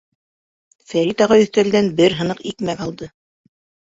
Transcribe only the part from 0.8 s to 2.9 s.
Фәрит ағай өҫтәлдән бер һыныҡ икмәк